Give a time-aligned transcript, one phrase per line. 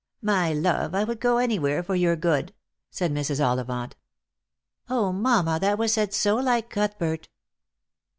[0.23, 2.55] "My love, I would go anywhere for your good,"
[2.89, 3.39] said Mrs.
[3.39, 3.93] OUivant."
[5.21, 7.29] mamma, that was said so like Cuthbert